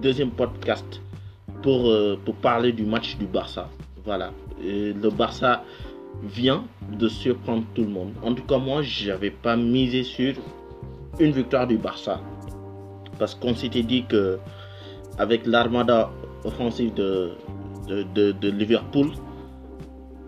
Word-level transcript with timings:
deuxième 0.00 0.30
podcast 0.30 1.00
pour, 1.62 1.88
euh, 1.88 2.18
pour 2.24 2.34
parler 2.36 2.72
du 2.72 2.84
match 2.84 3.16
du 3.16 3.26
Barça. 3.26 3.68
Voilà. 4.04 4.32
le 4.60 5.10
Barça 5.10 5.62
vient 6.22 6.64
de 6.98 7.08
surprendre 7.08 7.64
tout 7.74 7.82
le 7.82 7.88
monde. 7.88 8.12
En 8.22 8.34
tout 8.34 8.42
cas, 8.44 8.58
moi, 8.58 8.82
j'avais 8.82 9.30
pas 9.30 9.56
misé 9.56 10.02
sur 10.02 10.34
une 11.18 11.32
victoire 11.32 11.66
du 11.66 11.76
Barça. 11.76 12.20
Parce 13.18 13.34
qu'on 13.34 13.54
s'était 13.54 13.82
dit 13.82 14.04
que 14.04 14.38
avec 15.18 15.46
l'armada 15.46 16.10
offensive 16.44 16.94
de, 16.94 17.32
de, 17.88 18.32
de, 18.32 18.50
Liverpool, 18.50 19.10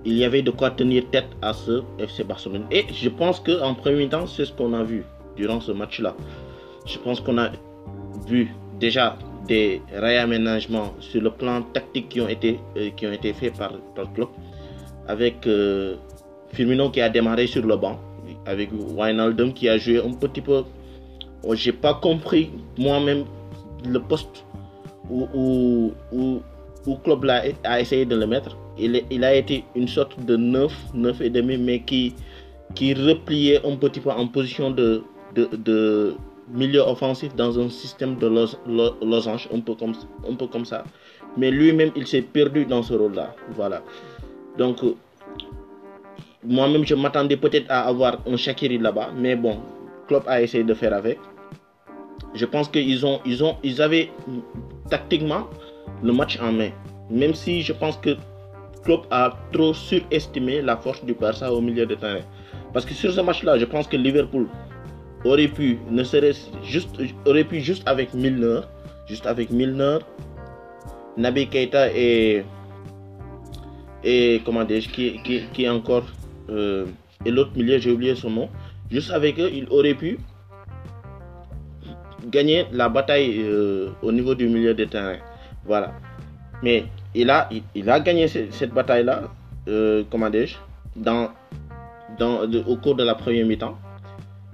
il 0.05 0.15
y 0.15 0.25
avait 0.25 0.43
de 0.43 0.51
quoi 0.51 0.71
tenir 0.71 1.09
tête 1.11 1.29
à 1.43 1.53
ce 1.53 1.83
FC 1.99 2.25
Barcelone. 2.25 2.67
Et 2.71 2.85
je 2.93 3.09
pense 3.09 3.41
qu'en 3.41 3.75
premier 3.75 4.09
temps, 4.09 4.27
c'est 4.27 4.45
ce 4.45 4.53
qu'on 4.53 4.75
a 4.75 4.83
vu 4.83 5.05
durant 5.37 5.61
ce 5.61 5.73
match-là. 5.73 6.15
Je 6.87 6.99
pense 6.99 7.21
qu'on 7.21 7.39
a 7.39 7.51
vu 8.27 8.55
déjà 8.79 9.17
des 9.47 9.83
réaménagements 9.93 10.95
sur 11.01 11.23
le 11.23 11.31
plan 11.31 11.63
tactique 11.63 12.09
qui 12.09 12.21
ont 12.21 12.29
été, 12.29 12.59
euh, 12.77 12.91
qui 12.97 13.07
ont 13.07 13.13
été 13.13 13.33
faits 13.33 13.57
par, 13.57 13.73
par 13.95 14.13
club. 14.13 14.29
Avec 15.07 15.47
euh, 15.47 15.97
Firmino 16.53 16.91
qui 16.91 17.01
a 17.01 17.09
démarré 17.09 17.47
sur 17.47 17.65
le 17.67 17.77
banc, 17.77 17.99
avec 18.47 18.71
Wijnaldum 18.73 19.53
qui 19.53 19.69
a 19.69 19.77
joué 19.79 19.99
un 19.99 20.13
petit 20.13 20.41
peu. 20.41 20.65
Oh, 21.43 21.55
j'ai 21.55 21.73
pas 21.73 21.95
compris 21.95 22.51
moi-même 22.79 23.25
le 23.87 24.01
poste 24.01 24.45
où, 25.11 25.29
où, 25.35 25.93
où, 26.13 26.41
où 26.87 26.97
club 26.97 27.29
a, 27.29 27.81
essayé 27.81 28.07
de 28.07 28.17
le 28.17 28.27
mettre. 28.27 28.57
Il, 28.79 29.03
il, 29.11 29.23
a 29.25 29.35
été 29.35 29.65
une 29.77 29.87
sorte 29.89 30.19
de 30.25 30.37
9, 30.37 30.73
9 30.95 31.21
et 31.21 31.31
demi, 31.31 31.59
mais 31.59 31.81
qui, 31.81 32.15
qui 32.75 32.95
repliait 32.95 33.61
un 33.65 33.77
petit 33.77 34.01
peu 34.01 34.11
en 34.11 34.27
position 34.27 34.71
de 34.71 35.03
milieu 36.49 36.81
offensif 36.81 37.35
dans 37.35 37.59
un 37.59 37.69
système 37.69 38.17
de 38.17 38.27
losange, 39.03 39.49
un 39.53 39.61
peu 39.61 39.75
comme, 39.75 39.95
un 40.29 40.35
peu 40.35 40.47
comme 40.47 40.65
ça. 40.65 40.85
Mais 41.37 41.51
lui-même, 41.51 41.91
il 41.97 42.07
s'est 42.07 42.23
perdu 42.23 42.65
dans 42.65 42.83
ce 42.83 42.95
rôle-là. 42.95 43.35
Voilà. 43.51 43.83
Donc, 44.59 44.79
moi-même, 46.45 46.85
je 46.85 46.95
m'attendais 46.95 47.37
peut-être 47.37 47.71
à 47.71 47.83
avoir 47.83 48.19
un 48.27 48.37
Shakiri 48.37 48.79
là-bas, 48.79 49.11
mais 49.17 49.35
bon, 49.37 49.59
Klopp 50.07 50.29
a 50.29 50.43
essayé 50.43 50.65
de 50.65 50.75
faire 50.75 50.93
avec. 50.93 51.19
Je 52.35 52.45
pense 52.45 52.69
qu'ils 52.69 53.05
ont, 53.07 53.21
ils 53.25 53.43
ont, 53.43 53.57
ils 53.63 53.81
avaient 53.81 54.11
tactiquement 54.91 55.49
le 56.03 56.13
match 56.13 56.39
en 56.41 56.53
main. 56.53 56.71
Même 57.11 57.35
si 57.35 57.63
je 57.63 57.73
pense 57.73 57.97
que 57.97 58.17
Klopp 58.85 59.07
a 59.11 59.37
trop 59.53 59.73
surestimé 59.73 60.61
la 60.61 60.77
force 60.77 61.05
du 61.05 61.15
Barça 61.15 61.53
au 61.53 61.61
milieu 61.61 61.87
de 61.87 61.95
terrain. 61.95 62.21
Parce 62.73 62.85
que 62.85 62.93
sur 62.93 63.13
ce 63.13 63.21
match-là, 63.21 63.59
je 63.59 63.65
pense 63.65 63.87
que 63.87 63.97
Liverpool 63.97 64.47
aurait 65.25 65.49
pu, 65.49 65.79
ne 65.91 66.05
serait 66.05 66.33
juste, 66.63 66.97
aurait 67.27 67.45
pu 67.45 67.61
juste 67.61 67.87
avec 67.87 68.15
Milner, 68.15 68.61
juste 69.09 69.27
avec 69.27 69.51
Milner, 69.51 69.99
Nabi 71.17 71.49
Keita 71.49 71.93
et 71.93 72.45
et 74.05 74.43
comment 74.45 74.65
dire, 74.65 74.83
qui, 74.83 75.23
qui, 75.23 75.45
qui 75.53 75.65
est 75.65 75.69
encore 75.69 76.05
euh, 76.51 76.85
et 77.25 77.31
l'autre 77.31 77.53
milieu, 77.57 77.79
j'ai 77.79 77.91
oublié 77.91 78.15
son 78.15 78.31
nom. 78.31 78.49
Juste 78.91 79.11
avec 79.11 79.39
eux, 79.39 79.51
il 79.53 79.67
aurait 79.71 79.95
pu 79.95 80.19
gagner 82.27 82.67
la 82.73 82.89
bataille 82.89 83.41
euh, 83.43 83.91
au 84.03 84.13
niveau 84.13 84.35
du 84.35 84.49
milieu 84.49 84.75
de 84.75 84.85
terrain. 84.85 85.17
Voilà. 85.65 85.95
Mais 86.63 86.85
il 87.15 87.31
a, 87.31 87.49
il, 87.75 87.89
a 87.89 88.01
gagné 88.01 88.29
cette, 88.29 88.73
bataille-là, 88.73 89.23
euh, 89.69 90.05
comment 90.11 90.29
dis-je, 90.29 90.57
dans, 90.97 91.31
dans, 92.19 92.43
au 92.67 92.77
cours 92.77 92.95
de 92.95 93.05
la 93.05 93.15
première 93.15 93.47
mi-temps. 93.47 93.79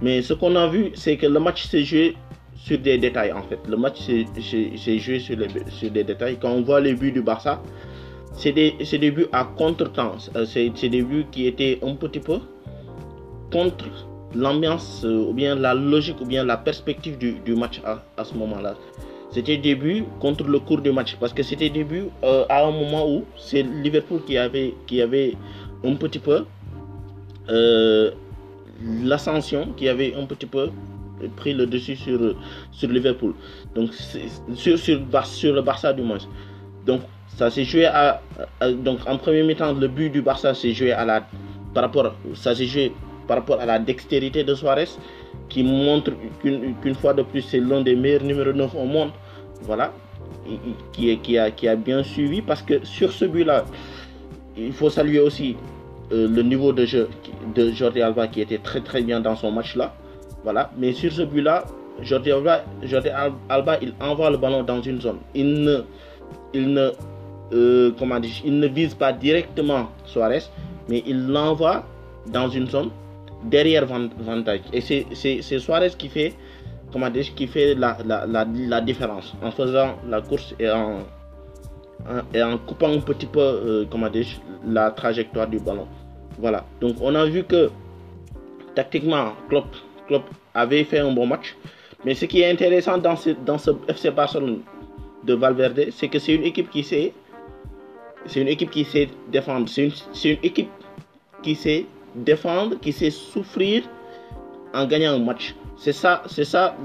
Mais 0.03 0.23
ce 0.23 0.33
qu'on 0.35 0.57
a 0.57 0.67
vu, 0.67 0.91
c'est 0.95 1.17
que 1.17 1.27
le 1.27 1.39
match 1.41 1.67
s'est 1.67 1.85
joué 1.85 2.17
sur 2.57 2.79
des 2.79 2.99
détails 2.99 3.33
en 3.33 3.43
fait. 3.43 3.59
Le 3.69 3.77
match 3.77 3.99
s'est 4.01 4.99
joué 4.99 5.19
sur, 5.19 5.37
les, 5.37 5.91
des 5.91 6.05
détails. 6.05 6.39
Quand 6.41 6.51
on 6.51 6.63
voit 6.63 6.81
les 6.81 6.95
buts 6.95 7.13
du 7.13 7.23
Barça, 7.23 7.63
c'est 8.33 8.53
des, 8.53 8.73
des, 8.73 9.11
buts 9.11 9.27
à 9.33 9.45
contre-temps. 9.45 10.17
Euh, 10.37 10.45
c'est 10.47 10.89
des 10.89 11.03
buts 11.03 11.27
qui 11.31 11.47
étaient 11.47 11.79
un 11.83 11.95
petit 11.95 12.21
peu 12.21 12.39
contre 13.53 13.87
l'ambiance 14.35 15.03
euh, 15.05 15.29
ou 15.29 15.33
bien 15.33 15.55
la 15.57 15.75
logique 15.75 16.21
ou 16.21 16.25
bien 16.25 16.45
la 16.45 16.57
perspective 16.57 17.19
du, 17.19 17.55
match 17.55 17.81
à, 17.85 18.03
à 18.17 18.25
ce 18.25 18.35
moment-là. 18.35 18.75
C'était 19.33 19.59
des 19.59 19.75
buts 19.75 20.05
contre 20.19 20.45
le 20.45 20.59
cours 20.59 20.81
du 20.81 20.93
match 20.93 21.17
parce 21.21 21.33
que 21.33 21.43
c'était 21.43 21.71
des 21.71 21.85
buts 21.85 22.09
euh, 22.25 22.45
à 22.49 22.65
un 22.65 22.71
moment 22.71 23.09
où 23.09 23.25
c'est 23.37 23.63
Liverpool 23.63 24.23
qui 24.27 24.37
avait, 24.39 24.75
qui 24.87 25.01
avait 25.03 25.35
un 25.85 25.95
petit 25.95 26.19
peu 26.19 26.45
l'ascension, 29.05 29.73
qui 29.77 29.89
avait 29.89 30.15
un 30.15 30.27
petit 30.27 30.47
peu 30.47 30.71
pris 31.37 31.53
le 31.53 31.67
dessus 31.67 31.97
sur, 31.97 32.35
sur 32.73 32.89
Liverpool. 32.89 33.35
Donc 33.75 33.93
sur, 33.93 34.79
sur, 34.79 34.99
sur 35.27 35.55
le 35.55 35.63
Barça 35.63 35.93
du 35.93 36.03
moins. 36.03 36.19
Donc 36.87 37.03
ça 37.37 37.51
s'est 37.51 37.65
joué 37.65 37.87
à, 37.87 38.21
donc 38.85 38.99
en 39.07 39.17
premier 39.17 39.43
mi-temps 39.43 39.73
le 39.75 39.89
but 39.89 40.11
du 40.11 40.23
Barça 40.23 40.55
s'est 40.55 40.73
joué 40.73 40.93
à 40.93 41.05
la 41.05 41.27
par 41.73 41.85
rapport 41.85 42.15
ça 42.35 42.55
s'est 42.55 42.67
joué 42.67 42.93
par 43.29 43.39
rapport 43.39 43.61
à 43.61 43.67
la 43.67 43.79
dextérité 43.79 44.43
de 44.45 44.55
Suarez 44.55 44.89
qui 45.49 45.63
montre 45.63 46.13
qu'une 46.43 46.95
fois 46.95 47.15
de 47.15 47.23
plus 47.23 47.43
c'est 47.43 47.61
l'un 47.61 47.81
des 47.83 47.95
meilleurs 47.95 48.25
numéros 48.25 48.53
9 48.53 48.75
au 48.75 48.85
monde 48.85 49.11
voilà 49.63 49.93
qui, 50.93 51.17
qui, 51.19 51.39
a, 51.39 51.51
qui 51.51 51.69
a 51.69 51.77
bien 51.77 52.03
suivi 52.03 52.43
parce 52.43 52.63
que 52.63 52.85
sur 52.85 53.13
ce 53.13 53.25
but 53.25 53.45
là 53.45 53.65
il 54.57 54.73
faut 54.73 54.91
saluer 54.91 55.21
aussi 55.21 55.57
euh, 56.13 56.29
le 56.29 56.43
niveau 56.43 56.73
de 56.73 56.85
jeu 56.85 57.09
de 57.55 57.71
Jordi 57.71 58.03
Alba 58.03 58.29
qui 58.29 58.41
était 58.41 58.59
très 58.59 58.81
très 58.81 59.03
bien 59.03 59.21
dans 59.21 59.37
son 59.37 59.51
match 59.53 59.77
là 59.77 59.95
voilà. 60.45 60.71
Mais 60.79 60.93
sur 60.93 61.13
ce 61.13 61.23
but 61.23 61.43
là 61.43 61.65
Jordi 62.03 62.33
Alba, 62.33 62.65
Jordi 62.83 63.11
Alba 63.49 63.79
il 63.83 63.93
envoie 64.01 64.31
le 64.31 64.39
ballon 64.39 64.63
dans 64.63 64.81
une 64.81 65.01
zone. 65.01 65.19
Il 65.35 65.63
ne 65.63 65.85
il 66.55 66.73
ne, 66.73 66.91
euh, 67.53 67.93
comment 67.99 68.21
dire, 68.21 68.33
il 68.45 68.59
ne 68.59 68.67
vise 68.67 68.95
pas 68.95 69.13
directement 69.13 69.89
Suarez, 70.05 70.43
mais 70.89 71.03
il 71.07 71.29
l'envoie 71.29 71.85
dans 72.27 72.49
une 72.49 72.67
zone 72.67 72.91
derrière 73.45 73.87
Van, 73.87 74.09
Et 74.73 74.81
c'est 74.81 75.59
Suarez 75.59 75.91
qui 75.97 76.09
fait, 76.09 76.35
comment 76.93 77.11
dire, 77.11 77.35
qui 77.35 77.47
fait 77.47 77.75
la, 77.75 77.99
la, 78.05 78.27
la, 78.27 78.81
différence 78.81 79.35
en 79.43 79.51
faisant 79.51 79.97
la 80.09 80.21
course 80.21 80.55
et 80.59 80.71
en, 80.71 81.01
et 82.35 82.43
en 82.43 82.59
coupant 82.59 82.93
un 82.93 83.01
petit 83.01 83.27
peu, 83.27 83.41
euh, 83.41 83.85
comment 83.91 84.09
dire, 84.09 84.27
la 84.67 84.91
trajectoire 84.91 85.49
du 85.49 85.59
ballon. 85.59 85.87
Voilà. 86.39 86.65
Donc 86.81 86.97
on 87.01 87.15
a 87.15 87.25
vu 87.27 87.45
que 87.45 87.71
tactiquement, 88.75 89.33
Klopp, 89.49 89.67
avait 90.55 90.85
fait 90.85 90.99
un 90.99 91.13
bon 91.13 91.27
match. 91.27 91.57
Mais 92.05 92.15
ce 92.15 92.25
qui 92.25 92.41
est 92.41 92.51
intéressant 92.51 92.99
dans 92.99 93.17
ce, 93.17 93.31
dans 93.31 93.59
FC 93.89 94.11
Barcelone, 94.11 94.61
de 95.25 95.35
Valverde, 95.35 95.89
c'est 95.91 96.09
que 96.09 96.19
c'est 96.19 96.35
une 96.35 96.45
équipe 96.45 96.71
qui 96.71 96.83
sait, 96.83 97.13
c'est 98.27 98.41
une 98.41 98.49
équipe 98.49 98.71
qui 98.71 98.85
sait 98.85 99.09
défendre, 99.31 99.69
c'est 99.69 99.85
une, 99.85 99.93
une, 100.25 100.39
équipe 100.43 100.71
qui 101.43 101.55
sait 101.55 101.87
défendre, 102.15 102.79
qui 102.81 102.93
sait 102.93 103.11
souffrir 103.11 103.83
en 104.73 104.87
gagnant 104.87 105.13
un 105.13 105.19
match. 105.19 105.55
C'est 105.77 105.93
ça, 105.93 106.23
c'est 106.27 106.45
ça, 106.45 106.77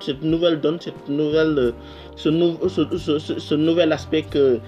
cette, 0.00 0.22
nouvelle 0.22 0.60
donne, 0.60 0.80
cette 0.80 1.08
nouvelle, 1.08 1.72
ce, 2.16 2.30
ce, 2.68 3.18
ce, 3.18 3.38
ce 3.38 3.54
nouvel 3.54 3.92
aspect 3.92 4.22
que 4.22 4.58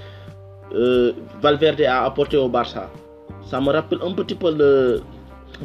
euh, 0.75 1.13
Valverde 1.43 1.81
a 1.83 2.05
apporté 2.05 2.37
au 2.37 2.49
Barça. 2.49 2.91
Ça 3.45 3.61
me 3.61 3.71
rappelle 3.71 3.99
un 4.03 4.13
petit 4.13 4.35
peu 4.35 4.55
le, 4.55 5.01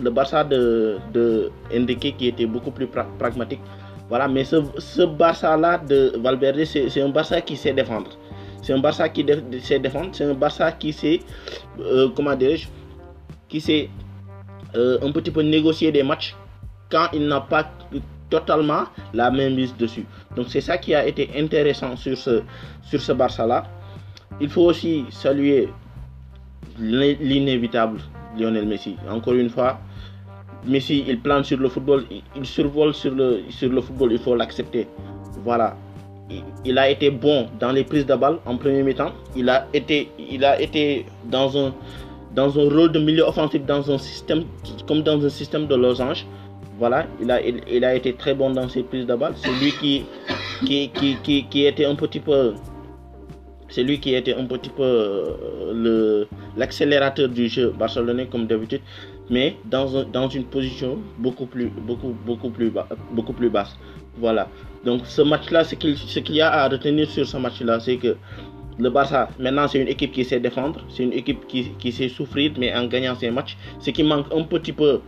le 0.01 0.09
Barça 0.09 0.43
de, 0.43 0.97
de 1.13 1.51
Enrique 1.73 2.15
qui 2.17 2.27
était 2.27 2.45
beaucoup 2.45 2.71
plus 2.71 2.87
pra 2.87 3.05
pragmatique. 3.19 3.61
Voilà, 4.09 4.27
mais 4.27 4.43
ce, 4.43 4.57
ce 4.77 5.01
Barça-là 5.01 5.79
de 5.79 6.13
Valverde, 6.19 6.63
c'est 6.65 7.01
un 7.01 7.09
Barça 7.09 7.41
qui 7.41 7.56
sait 7.56 7.73
défendre. 7.73 8.11
C'est 8.61 8.73
un 8.73 8.79
Barça 8.79 9.09
qui 9.09 9.25
sait 9.61 9.79
défendre, 9.79 10.09
c'est 10.13 10.25
un 10.25 10.33
Barça 10.33 10.71
qui 10.71 10.91
sait, 10.94 11.19
euh, 11.79 12.09
comment 12.15 12.35
dirais-je, 12.35 12.68
qui 13.47 13.61
sait 13.61 13.89
euh, 14.75 14.97
un 15.03 15.11
petit 15.11 15.31
peu 15.31 15.41
négocier 15.41 15.91
des 15.91 16.01
matchs 16.03 16.35
quand 16.89 17.07
il 17.13 17.27
n'a 17.27 17.41
pas 17.41 17.71
totalement 18.30 18.83
la 19.13 19.31
même 19.31 19.56
mise 19.56 19.75
dessus. 19.77 20.06
Donc 20.36 20.48
c'est 20.50 20.62
ça 20.62 20.77
qui 20.77 20.94
a 20.95 21.06
été 21.06 21.30
intéressant 21.38 21.95
sur 21.95 22.18
ce, 22.18 22.42
sur 22.83 23.01
ce 23.01 23.12
Barça-là. 23.12 23.66
Il 24.42 24.50
faut 24.50 24.63
aussi 24.63 25.06
saluer 25.10 25.69
l'inévitable 26.80 28.00
Lionel 28.38 28.68
Messi. 28.68 28.95
Encore 29.10 29.33
une 29.33 29.50
fois, 29.50 29.80
Messi, 30.66 31.06
il 31.07 31.19
plante 31.19 31.45
sur 31.45 31.60
le 31.60 31.69
football, 31.69 32.06
il 32.36 32.45
survole 32.45 32.94
sur 32.94 33.13
le, 33.13 33.44
sur 33.50 33.69
le 33.69 33.81
football, 33.81 34.12
il 34.13 34.19
faut 34.19 34.36
l'accepter. 34.36 34.88
Voilà. 35.44 35.78
Il 36.66 36.78
a 36.80 36.89
été 36.89 37.12
bon 37.12 37.48
dans 37.60 37.71
les 37.71 37.83
prises 37.83 38.06
de 38.06 38.16
balle 38.16 38.39
en 38.45 38.57
premier 38.57 38.81
mi-temps. 38.81 39.12
Il 39.36 39.48
a 39.48 39.68
été, 39.74 40.10
il 40.18 40.44
a 40.44 40.60
été 40.60 41.06
dans 41.25 41.56
un, 41.56 41.71
dans 42.33 42.60
un 42.60 42.68
rôle 42.68 42.92
de 42.92 43.00
milieu 43.00 43.24
offensif, 43.24 43.63
dans 43.63 43.92
un 43.92 44.00
système, 44.00 44.44
comme 44.88 45.04
dans 45.04 45.24
un 45.24 45.30
système 45.30 45.68
de 45.68 45.75
losange. 45.75 46.25
Voilà, 46.77 47.06
il 47.22 47.31
a, 47.31 47.42
il, 47.42 47.86
a 47.86 47.95
été 47.95 48.13
très 48.13 48.33
bon 48.33 48.50
dans 48.50 48.68
ses 48.68 48.83
prises 48.83 49.06
de 49.06 49.16
balle. 49.16 49.33
C'est 49.38 49.51
lui 49.62 49.72
qui, 49.72 50.06
qui, 50.66 50.89
qui, 51.24 51.45
qui, 51.50 51.66
était 51.66 51.86
un 51.86 51.95
petit 51.95 52.19
peu 52.19 52.54
c'est 53.69 53.83
lui 53.83 54.00
qui 54.00 54.13
était 54.13 54.36
un 54.36 54.45
petit 54.45 54.69
peu 54.69 54.83
euh, 54.83 56.25
l'accélérateur 56.56 57.30
du 57.30 57.48
jeu 57.48 57.74
barcelonais 57.77 58.27
comme 58.27 58.45
d'habitude 58.45 58.81
mais 59.30 59.56
dans, 59.66 60.04
dans 60.04 60.30
une 60.30 60.45
position 60.45 61.00
beaucoup 61.18 61.45
plus, 61.45 61.69
beaucoup, 61.69 62.16
beaucoup 62.25 62.50
plus, 62.50 62.72
beaucoup 63.12 63.33
plus 63.33 63.50
basse. 63.50 63.75
Voilà. 64.18 64.48
Donc 64.83 65.01
ce 65.06 65.21
match-là, 65.21 65.63
ce 65.63 65.75
qu'il 65.75 66.36
y 66.36 66.42
a 66.42 66.51
à 66.51 66.69
retenir 66.69 67.10
sur 67.10 67.28
ce 67.28 67.38
match-là, 67.38 67.80
c'est 67.80 67.98
que 67.98 68.16
le 68.78 68.89
Barça, 68.89 69.30
maintenant, 69.39 69.68
c'est 69.68 69.80
une 69.80 69.88
équipe 69.88 70.12
qui 70.12 70.25
sait 70.25 70.39
défendre, 70.39 70.81
c'est 70.89 71.04
une 71.04 71.13
équipe 71.13 71.48
qui, 71.48 71.71
qui, 71.80 71.92
sait 71.92 72.10
souffrir, 72.10 72.51
mais 72.57 72.75
en 72.75 72.86
gagnant 72.88 73.16
ses 73.16 73.31
matchs. 73.31 73.57
Ce 73.80 73.89
qui 73.89 74.04
manque 74.04 74.28
un 74.33 74.44
petit 74.44 74.74
peu 74.74 75.01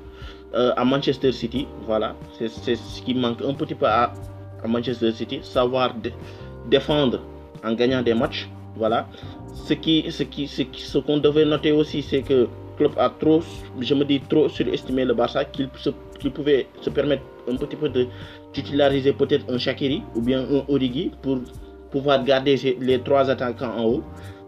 euh, 0.54 0.74
à 0.76 0.86
Manchester 0.86 1.32
City, 1.32 1.68
voilà, 1.86 2.16
c'est 2.38 2.48
ce 2.76 3.02
qui 3.02 3.14
manque 3.14 3.42
un 3.42 3.54
petit 3.54 3.76
peu 3.76 3.86
à, 3.86 4.14
Manchester 4.66 5.12
City, 5.12 5.40
savoir 5.44 5.96
défendre 6.70 7.20
en 7.64 7.74
gagnant 7.74 8.02
des 8.02 8.14
matchs, 8.14 8.50
voilà. 8.76 9.08
Ce 9.54 9.74
qui, 9.74 10.06
ce 10.12 10.24
qui, 10.24 10.48
ce 10.48 10.98
qu'on 10.98 11.02
qu'on 11.02 11.18
devait 11.18 11.46
noter 11.46 11.72
aussi, 11.72 12.02
c'est 12.02 12.22
que 12.22 12.48
club 12.78 12.92
a 12.98 13.10
trop, 13.10 13.42
je 13.80 13.94
me 13.94 14.06
dis 14.06 14.22
trop 14.22 14.48
surestimé 14.48 15.04
le 15.04 15.14
Barça, 15.14 15.44
qu'il 15.46 15.70
pouvait 16.32 16.68
se 16.82 16.90
permettre 16.90 17.24
un 17.50 17.56
petit 17.56 17.76
peu 17.76 17.90
de 17.90 18.08
titulariser 18.54 19.14
peut-être 19.14 19.46
un 19.52 19.58
Shakiri 19.58 20.04
ou 20.16 20.22
bien 20.22 20.42
un 20.42 20.64
Origi 20.68 21.12
pour 21.22 21.40
pouvoir 21.92 22.24
garder 22.24 22.56
les 22.80 23.00
trois 23.02 23.30
attaquants 23.30 23.74
en 23.78 23.84
haut. 23.86 24.04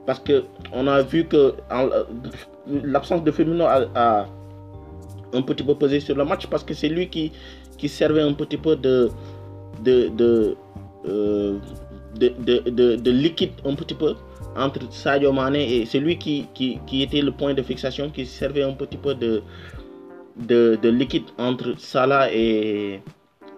Parce 0.05 0.19
que 0.19 0.43
on 0.73 0.87
a 0.87 1.01
vu 1.01 1.25
que 1.25 1.53
euh, 1.71 2.03
l'absence 2.67 3.23
de 3.23 3.31
Firmino 3.31 3.65
a, 3.65 4.25
un 5.33 5.41
petit 5.41 5.63
peu 5.63 5.75
pesé 5.75 5.99
sur 5.99 6.15
le 6.15 6.25
match 6.25 6.47
parce 6.47 6.63
que 6.63 6.73
c'est 6.73 6.89
lui 6.89 7.07
qui, 7.09 7.31
qui 7.77 7.89
servait 7.89 8.21
un 8.21 8.33
petit 8.33 8.57
peu 8.57 8.75
de, 8.75 9.09
de, 9.83 10.09
de, 10.09 10.55
euh, 11.07 11.57
de, 12.15 12.95
de, 12.95 13.11
liquide 13.11 13.51
un 13.65 13.75
petit 13.75 13.93
peu 13.93 14.15
entre 14.57 14.79
Sadio 14.91 15.31
Mane 15.31 15.55
et 15.55 15.85
c'est 15.85 15.99
lui 15.99 16.17
qui, 16.17 16.47
qui, 16.53 16.79
qui, 16.85 17.03
était 17.03 17.21
le 17.21 17.31
point 17.31 17.53
de 17.53 17.61
fixation 17.61 18.09
qui 18.09 18.25
servait 18.25 18.63
un 18.63 18.73
petit 18.73 18.97
peu 18.97 19.15
de, 19.15 19.41
de, 20.35 20.77
de 20.81 20.89
liquide 20.89 21.25
entre 21.37 21.75
Salah 21.77 22.33
et, 22.33 23.01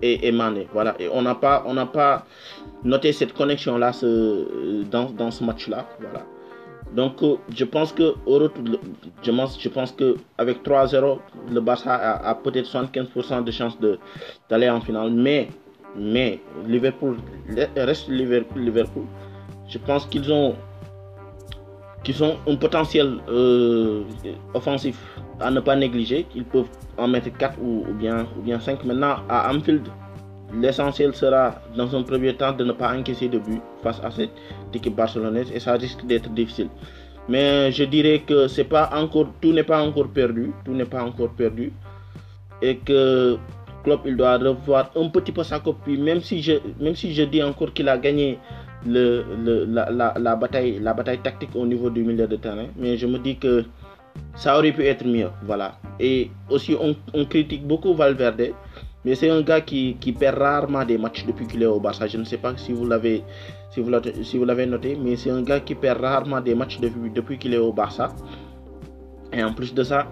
et, 0.01 0.31
Mane. 0.31 0.65
Voilà. 0.73 0.95
Et 0.99 1.07
on 1.09 1.21
n'a 1.21 1.35
pas, 1.35 1.63
on 1.65 1.75
pas 1.87 2.25
noté 2.83 3.13
cette 3.13 3.33
connexion 3.33 3.77
là 3.77 3.93
ce, 3.93 4.83
dans, 4.83 5.09
dans 5.09 5.31
ce 5.31 5.43
match 5.43 5.67
là. 5.67 5.87
Voilà. 5.99 6.25
Donc 6.95 7.23
euh, 7.23 7.35
je 7.55 7.63
pense 7.65 7.91
que 7.93 8.15
au 8.25 8.39
retour, 8.39 8.63
je 9.23 9.31
pense, 9.31 9.59
je 9.59 9.69
pense 9.69 9.91
que 9.91 10.17
avec 10.37 10.63
3-0, 10.63 11.19
le 11.51 11.61
Barça 11.61 11.93
a, 11.95 12.35
peut-être 12.35 12.67
75% 12.67 13.43
de 13.43 13.51
chances 13.51 13.77
d'aller 14.49 14.69
en 14.69 14.81
finale. 14.81 15.11
Mais, 15.11 15.49
mais 15.97 16.39
Liverpool 16.67 17.17
reste 17.75 18.09
Liverpool. 18.09 18.61
Liverpool. 18.61 19.05
Je 19.69 19.77
pense 19.77 20.05
qu'ils 20.05 20.31
ont 20.31 20.55
qu'ils 22.03 22.23
ont 22.23 22.37
un 22.47 22.55
potentiel 22.55 23.19
euh, 23.29 24.03
offensif 24.53 24.97
à 25.39 25.51
ne 25.51 25.59
pas 25.59 25.75
négliger. 25.75 26.25
Ils 26.35 26.45
peuvent 26.45 26.69
en 26.97 27.07
mettre 27.07 27.35
4 27.37 27.59
ou, 27.61 27.85
bien, 27.93 28.25
ou 28.37 28.41
bien 28.41 28.59
5. 28.59 28.83
Maintenant, 28.85 29.17
à 29.29 29.53
Anfield, 29.53 29.87
l'essentiel 30.53 31.13
sera 31.15 31.55
dans 31.75 31.95
un 31.95 32.03
premier 32.03 32.33
temps 32.35 32.51
de 32.53 32.63
ne 32.63 32.73
pas 32.73 32.95
encaisser 32.95 33.27
de 33.29 33.39
but 33.39 33.61
face 33.83 33.99
à 34.03 34.11
cette 34.11 34.31
équipe 34.73 34.95
barcelonaise 34.95 35.51
et 35.53 35.59
ça 35.59 35.73
risque 35.73 36.05
d'être 36.05 36.29
difficile. 36.29 36.69
Mais 37.29 37.71
je 37.71 37.83
dirais 37.83 38.23
que 38.25 38.47
c'est 38.47 38.65
pas 38.65 38.89
encore, 38.93 39.27
tout 39.41 39.53
n'est 39.53 39.63
pas 39.63 39.81
encore 39.81 40.09
perdu, 40.09 40.51
tout 40.65 40.73
n'est 40.73 40.85
pas 40.85 41.03
encore 41.03 41.29
perdu 41.29 41.71
et 42.61 42.77
que 42.77 43.37
Klopp 43.83 44.01
il 44.05 44.15
doit 44.15 44.37
revoir 44.37 44.91
un 44.95 45.09
petit 45.09 45.31
peu 45.31 45.43
sa 45.43 45.59
copie, 45.59 45.97
même 45.97 46.21
si 46.21 46.41
je, 46.41 46.53
même 46.79 46.95
si 46.95 47.13
je 47.13 47.23
dis 47.23 47.41
encore 47.41 47.73
qu'il 47.73 47.89
a 47.89 47.97
gagné 47.97 48.37
la, 48.85 50.35
bataille, 50.35 50.79
la 50.79 50.93
bataille 50.93 51.19
tactique 51.19 51.55
au 51.55 51.65
niveau 51.65 51.89
du 51.89 52.03
milieu 52.03 52.27
de 52.27 52.35
terrain, 52.35 52.67
mais 52.77 52.97
je 52.97 53.07
me 53.07 53.17
dis 53.17 53.37
que 53.37 53.65
ça 54.35 54.57
aurait 54.57 54.71
pu 54.71 54.83
être 54.85 55.05
mieux, 55.05 55.29
voilà. 55.43 55.77
Et 55.99 56.29
aussi 56.49 56.75
on 56.79 57.25
critique 57.25 57.65
beaucoup 57.65 57.93
Valverde, 57.93 58.53
mais 59.03 59.15
c'est 59.15 59.29
un 59.29 59.41
gars 59.41 59.61
qui, 59.61 59.95
qui, 59.99 60.11
perd 60.11 60.37
rarement 60.37 60.85
des 60.85 60.97
matchs 60.97 61.25
depuis 61.25 61.47
qu'il 61.47 61.63
est 61.63 61.67
au 61.67 61.79
Barça. 61.79 62.07
Je 62.07 62.17
ne 62.17 62.23
sais 62.23 62.37
pas 62.37 62.55
si 62.57 62.71
vous 62.71 62.85
l'avez 62.85 63.23
si 63.71 63.79
vous 63.79 64.45
noté, 64.45 64.97
mais 65.01 65.15
c'est 65.15 65.31
un 65.31 65.41
gars 65.41 65.59
qui 65.59 65.75
perd 65.75 66.01
rarement 66.01 66.41
des 66.41 66.53
matchs 66.53 66.79
depuis, 66.79 67.09
depuis 67.09 67.37
qu'il 67.37 67.53
est 67.53 67.57
au 67.57 67.71
Barça. 67.71 68.09
Et 69.33 69.43
en 69.43 69.53
plus 69.53 69.73
de 69.73 69.83
ça, 69.83 70.07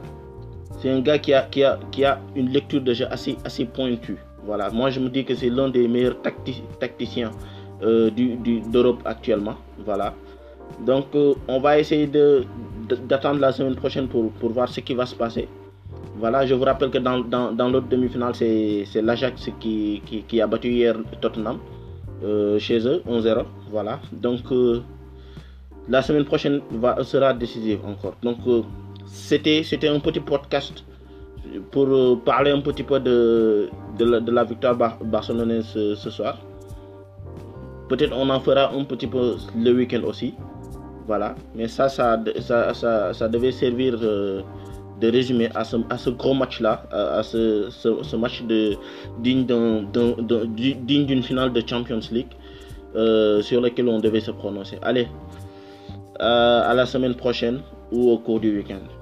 c'est 0.79 0.89
un 0.89 1.01
gars 1.01 1.19
qui 1.19 1.33
a, 1.33 1.41
qui, 1.43 1.63
a, 1.63 1.77
qui 1.91 2.05
a 2.05 2.19
une 2.35 2.49
lecture 2.49 2.81
de 2.81 2.93
jeu 2.93 3.05
assez, 3.11 3.37
assez 3.43 3.65
pointue. 3.65 4.17
Voilà, 4.45 4.69
moi 4.69 4.89
je 4.89 4.99
me 4.99 5.09
dis 5.09 5.25
que 5.25 5.35
c'est 5.35 5.49
l'un 5.49 5.69
des 5.69 5.87
meilleurs 5.87 6.17
tacticiens 6.79 7.31
euh, 7.83 8.09
d'Europe 8.71 9.01
actuellement. 9.05 9.55
Voilà. 9.85 10.13
Donc 10.85 11.07
euh, 11.15 11.33
on 11.47 11.59
va 11.59 11.79
essayer 11.79 12.09
d'attendre 13.07 13.41
la 13.41 13.51
semaine 13.51 13.75
prochaine 13.75 14.07
pour, 14.07 14.31
pour 14.31 14.51
voir 14.51 14.69
ce 14.69 14.79
qui 14.79 14.93
va 14.93 15.05
se 15.05 15.15
passer. 15.15 15.49
Voilà, 16.19 16.45
je 16.45 16.53
vous 16.53 16.65
rappelle 16.65 16.89
que 16.89 16.97
dans, 16.97 17.19
dans, 17.21 17.69
l'autre 17.69 17.87
demi-finale, 17.87 18.35
c'est 18.35 19.01
l'Ajax 19.01 19.49
qui, 19.61 20.01
qui, 20.27 20.41
a 20.41 20.47
battu 20.47 20.67
hier 20.67 20.95
Tottenham 21.21 21.59
euh, 22.23 22.59
chez 22.59 22.85
eux, 22.85 23.01
1-0. 23.07 23.45
Voilà, 23.71 24.01
donc 24.11 24.41
euh, 24.51 24.81
la 25.87 26.01
semaine 26.01 26.25
prochaine 26.25 26.59
sera 27.03 27.33
décisive 27.33 27.79
encore. 27.85 28.15
Donc 28.21 28.39
euh, 28.47 28.63
c'était 29.05 29.87
un 29.87 29.99
petit 30.01 30.19
podcast 30.19 30.83
pour 31.71 32.21
parler 32.25 32.51
un 32.51 32.59
petit 32.59 32.83
peu 32.83 32.99
de, 32.99 33.69
de, 33.97 34.31
la, 34.31 34.43
victoire 34.43 34.75
barcelonaise 34.75 35.67
ce, 35.67 36.09
soir. 36.09 36.37
Peut-être 37.87 38.13
on 38.13 38.29
en 38.29 38.41
fera 38.41 38.73
un 38.73 38.83
petit 38.83 39.07
peu 39.07 39.37
le 39.55 39.71
week-end 39.71 40.01
aussi. 40.03 40.33
Voilà, 41.07 41.33
mais 41.55 41.69
ça, 41.69 41.87
ça, 41.87 42.19
ça, 42.41 43.13
ça, 43.13 43.27
devait 43.29 43.53
servir 43.53 43.97
de 44.99 45.11
résumer 45.11 45.49
à 45.55 45.63
ce, 45.63 45.77
à 45.89 45.97
ce 45.97 46.09
gros 46.09 46.33
match-là, 46.33 46.83
à, 46.91 47.23
ce, 47.23 47.69
ce, 47.69 48.15
match 48.15 48.43
de, 48.43 48.75
digne 49.19 49.45
d'une 51.05 51.23
finale 51.23 51.53
de 51.53 51.63
Champions 51.65 51.99
League 52.11 52.33
euh, 52.95 53.41
sur 53.41 53.61
lequel 53.61 53.87
on 53.87 53.99
devait 53.99 54.19
se 54.19 54.31
prononcer. 54.31 54.77
Allez, 54.81 55.07
euh, 56.21 56.69
à 56.69 56.73
la 56.73 56.85
semaine 56.85 57.15
prochaine 57.15 57.61
ou 57.91 58.11
au 58.11 58.17
cours 58.17 58.39
du 58.39 58.57
week-end. 58.57 58.98